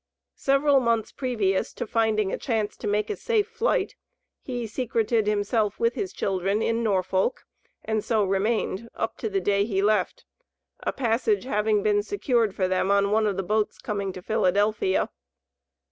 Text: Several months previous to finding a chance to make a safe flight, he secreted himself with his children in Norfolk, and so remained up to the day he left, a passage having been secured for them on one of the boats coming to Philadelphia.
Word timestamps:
Several 0.39 0.79
months 0.79 1.11
previous 1.11 1.73
to 1.73 1.85
finding 1.85 2.31
a 2.33 2.37
chance 2.39 2.75
to 2.75 2.87
make 2.87 3.11
a 3.11 3.15
safe 3.15 3.47
flight, 3.47 3.93
he 4.41 4.65
secreted 4.65 5.27
himself 5.27 5.79
with 5.79 5.93
his 5.93 6.11
children 6.11 6.59
in 6.63 6.81
Norfolk, 6.81 7.45
and 7.85 8.03
so 8.03 8.23
remained 8.23 8.89
up 8.95 9.15
to 9.17 9.29
the 9.29 9.39
day 9.39 9.63
he 9.63 9.83
left, 9.83 10.25
a 10.79 10.91
passage 10.91 11.43
having 11.43 11.83
been 11.83 12.01
secured 12.01 12.55
for 12.55 12.67
them 12.67 12.89
on 12.89 13.11
one 13.11 13.27
of 13.27 13.37
the 13.37 13.43
boats 13.43 13.77
coming 13.77 14.11
to 14.11 14.23
Philadelphia. 14.23 15.07